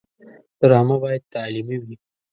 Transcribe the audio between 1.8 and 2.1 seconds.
وي